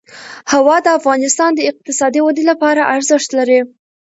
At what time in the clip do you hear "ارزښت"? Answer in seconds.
2.95-3.29